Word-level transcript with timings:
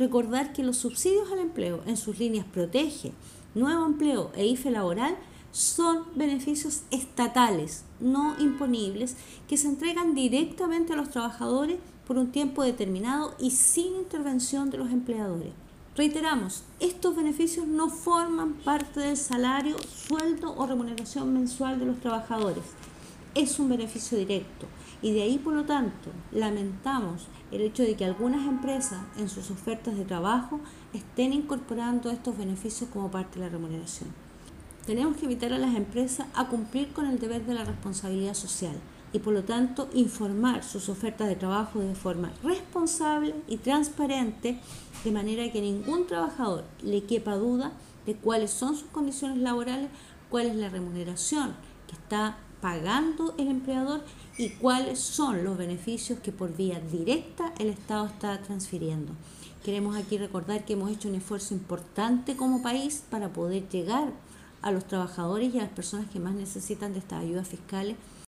recordar 0.00 0.52
que 0.52 0.64
los 0.64 0.78
subsidios 0.78 1.30
al 1.30 1.38
empleo 1.38 1.82
en 1.86 1.96
sus 1.96 2.18
líneas 2.18 2.46
Protege, 2.46 3.12
Nuevo 3.54 3.84
Empleo 3.84 4.32
e 4.34 4.46
IFE 4.46 4.70
Laboral 4.70 5.16
son 5.52 6.04
beneficios 6.14 6.82
estatales, 6.90 7.84
no 8.00 8.34
imponibles, 8.40 9.16
que 9.46 9.58
se 9.58 9.68
entregan 9.68 10.14
directamente 10.14 10.94
a 10.94 10.96
los 10.96 11.10
trabajadores 11.10 11.76
por 12.06 12.16
un 12.16 12.32
tiempo 12.32 12.62
determinado 12.62 13.34
y 13.38 13.50
sin 13.50 13.94
intervención 13.96 14.70
de 14.70 14.78
los 14.78 14.90
empleadores. 14.90 15.52
Reiteramos, 15.96 16.62
estos 16.78 17.14
beneficios 17.14 17.66
no 17.66 17.90
forman 17.90 18.54
parte 18.54 19.00
del 19.00 19.18
salario, 19.18 19.76
sueldo 20.08 20.54
o 20.56 20.66
remuneración 20.66 21.34
mensual 21.34 21.78
de 21.78 21.86
los 21.86 22.00
trabajadores. 22.00 22.64
Es 23.34 23.58
un 23.58 23.68
beneficio 23.68 24.18
directo 24.18 24.66
y 25.02 25.12
de 25.12 25.22
ahí, 25.22 25.38
por 25.38 25.54
lo 25.54 25.64
tanto, 25.64 26.10
lamentamos 26.32 27.28
el 27.52 27.62
hecho 27.62 27.82
de 27.82 27.94
que 27.94 28.04
algunas 28.04 28.46
empresas 28.46 29.00
en 29.16 29.28
sus 29.28 29.50
ofertas 29.50 29.96
de 29.96 30.04
trabajo 30.04 30.60
estén 30.92 31.32
incorporando 31.32 32.10
estos 32.10 32.36
beneficios 32.36 32.90
como 32.92 33.10
parte 33.10 33.38
de 33.38 33.46
la 33.46 33.52
remuneración. 33.52 34.10
Tenemos 34.84 35.16
que 35.16 35.24
invitar 35.24 35.52
a 35.52 35.58
las 35.58 35.76
empresas 35.76 36.26
a 36.34 36.48
cumplir 36.48 36.92
con 36.92 37.06
el 37.06 37.18
deber 37.18 37.46
de 37.46 37.54
la 37.54 37.64
responsabilidad 37.64 38.34
social 38.34 38.74
y 39.12 39.18
por 39.18 39.32
lo 39.32 39.44
tanto 39.44 39.88
informar 39.94 40.62
sus 40.64 40.88
ofertas 40.88 41.28
de 41.28 41.36
trabajo 41.36 41.80
de 41.80 41.94
forma 41.94 42.32
responsable 42.42 43.34
y 43.48 43.58
transparente 43.58 44.58
de 45.04 45.10
manera 45.12 45.50
que 45.52 45.60
ningún 45.60 46.06
trabajador 46.06 46.64
le 46.82 47.04
quepa 47.04 47.36
duda 47.36 47.72
de 48.06 48.16
cuáles 48.16 48.50
son 48.50 48.76
sus 48.76 48.88
condiciones 48.88 49.38
laborales, 49.38 49.90
cuál 50.30 50.46
es 50.46 50.56
la 50.56 50.68
remuneración 50.68 51.54
que 51.86 51.94
está 51.94 52.38
pagando 52.60 53.34
el 53.38 53.48
empleador 53.48 54.02
y 54.38 54.50
cuáles 54.50 54.98
son 54.98 55.44
los 55.44 55.58
beneficios 55.58 56.18
que 56.20 56.32
por 56.32 56.56
vía 56.56 56.80
directa 56.80 57.52
el 57.58 57.68
Estado 57.68 58.06
está 58.06 58.40
transfiriendo. 58.42 59.12
Queremos 59.64 59.96
aquí 59.96 60.16
recordar 60.16 60.64
que 60.64 60.72
hemos 60.72 60.90
hecho 60.90 61.08
un 61.08 61.14
esfuerzo 61.14 61.54
importante 61.54 62.36
como 62.36 62.62
país 62.62 63.02
para 63.10 63.28
poder 63.28 63.68
llegar 63.68 64.12
a 64.62 64.72
los 64.72 64.86
trabajadores 64.86 65.54
y 65.54 65.58
a 65.58 65.62
las 65.62 65.72
personas 65.72 66.10
que 66.10 66.20
más 66.20 66.34
necesitan 66.34 66.92
de 66.92 66.98
estas 66.98 67.22
ayudas 67.22 67.48
fiscales 67.48 67.96